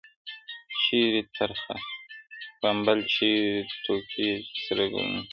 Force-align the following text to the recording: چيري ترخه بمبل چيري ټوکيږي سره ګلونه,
چيري 0.81 1.21
ترخه 1.35 1.75
بمبل 2.61 2.99
چيري 3.13 3.61
ټوکيږي 3.83 4.55
سره 4.65 4.83
ګلونه, 4.91 5.21